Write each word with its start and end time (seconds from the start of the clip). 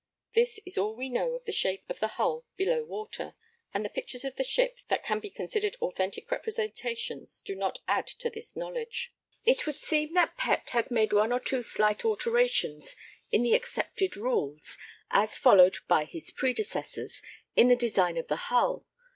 This 0.33 0.59
is 0.65 0.79
all 0.79 0.95
we 0.95 1.09
know 1.09 1.33
of 1.33 1.45
the 1.45 1.51
shape 1.51 1.83
of 1.87 1.99
the 1.99 2.07
hull 2.17 2.43
below 2.57 2.83
water, 2.83 3.35
and 3.71 3.85
the 3.85 3.89
pictures 3.89 4.25
of 4.25 4.35
the 4.35 4.43
ship 4.43 4.79
that 4.89 5.03
can 5.03 5.19
be 5.19 5.29
considered 5.29 5.75
authentic 5.79 6.31
representations 6.31 7.39
do 7.39 7.53
not 7.53 7.77
add 7.87 8.07
to 8.07 8.31
this 8.31 8.55
knowledge. 8.55 9.13
It 9.45 9.67
would 9.67 9.75
seem 9.75 10.15
that 10.15 10.37
Pett 10.37 10.71
had 10.71 10.89
made 10.89 11.13
one 11.13 11.31
or 11.31 11.39
two 11.39 11.61
slight 11.61 12.03
alterations 12.03 12.95
in 13.31 13.43
the 13.43 13.53
accepted 13.53 14.17
rules, 14.17 14.79
as 15.11 15.37
followed 15.37 15.75
by 15.87 16.05
his 16.05 16.31
predecessors, 16.31 17.21
in 17.55 17.67
the 17.67 17.75
design 17.75 18.17
of 18.17 18.27
the 18.27 18.37
hull. 18.49 18.87